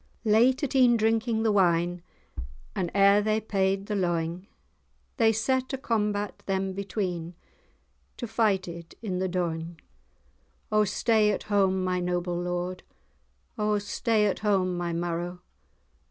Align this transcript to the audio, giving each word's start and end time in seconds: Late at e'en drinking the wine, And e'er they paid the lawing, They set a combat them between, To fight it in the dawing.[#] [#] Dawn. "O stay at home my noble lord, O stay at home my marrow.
Late 0.25 0.63
at 0.63 0.73
e'en 0.73 0.97
drinking 0.97 1.43
the 1.43 1.51
wine, 1.51 2.01
And 2.75 2.89
e'er 2.95 3.21
they 3.21 3.39
paid 3.39 3.85
the 3.85 3.93
lawing, 3.95 4.47
They 5.17 5.31
set 5.31 5.71
a 5.73 5.77
combat 5.77 6.41
them 6.47 6.73
between, 6.73 7.35
To 8.17 8.25
fight 8.25 8.67
it 8.67 8.95
in 9.03 9.19
the 9.19 9.27
dawing.[#] 9.27 9.75
[#] 9.75 9.77
Dawn. 9.77 9.77
"O 10.71 10.85
stay 10.85 11.29
at 11.31 11.43
home 11.53 11.83
my 11.83 11.99
noble 11.99 12.41
lord, 12.41 12.81
O 13.59 13.77
stay 13.77 14.25
at 14.25 14.39
home 14.39 14.75
my 14.75 14.91
marrow. 14.91 15.39